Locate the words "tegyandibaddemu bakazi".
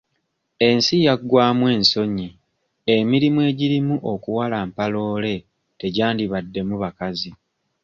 5.79-7.31